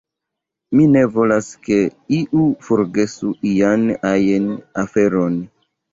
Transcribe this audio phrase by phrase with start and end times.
[0.77, 1.77] Mi ne volas ke
[2.19, 3.85] iu forgesu ian
[4.15, 4.49] ajn
[4.87, 5.39] aferon.